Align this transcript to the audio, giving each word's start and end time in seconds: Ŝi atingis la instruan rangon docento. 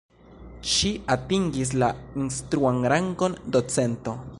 Ŝi 0.75 0.89
atingis 1.17 1.75
la 1.83 1.91
instruan 2.23 2.83
rangon 2.95 3.39
docento. 3.57 4.23